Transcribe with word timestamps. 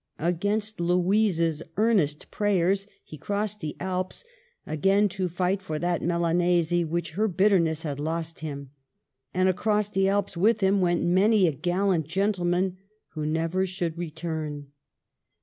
Against 0.17 0.79
Louisa's 0.79 1.61
earnest 1.77 2.31
prayers 2.31 2.87
he 3.03 3.19
crossed 3.19 3.59
the 3.59 3.77
Alps, 3.79 4.23
again 4.65 5.07
to 5.09 5.29
fight 5.29 5.61
for 5.61 5.77
that 5.77 6.01
Milanese 6.01 6.73
which 6.87 7.11
her 7.11 7.27
bitterness 7.27 7.83
had 7.83 7.99
lost 7.99 8.39
him; 8.39 8.71
and 9.31 9.47
across 9.47 9.91
the 9.91 10.07
Alps 10.09 10.35
with 10.35 10.61
him 10.61 10.81
went 10.81 11.03
many 11.03 11.45
a 11.45 11.51
gallant 11.51 12.07
gentleman 12.07 12.77
who 13.09 13.27
never 13.27 13.67
should 13.67 13.95
return. 13.95 14.71